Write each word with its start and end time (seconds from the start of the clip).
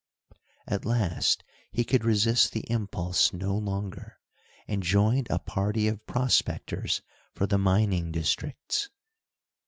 At 0.65 0.83
last 0.83 1.43
he 1.71 1.83
could 1.83 2.03
resist 2.03 2.53
the 2.53 2.67
impulse 2.71 3.31
no 3.33 3.55
longer, 3.55 4.17
and 4.67 4.81
joined 4.81 5.27
a 5.29 5.37
party 5.37 5.87
of 5.87 6.07
prospectors 6.07 7.03
for 7.35 7.45
the 7.45 7.59
mining 7.59 8.11
districts. 8.11 8.89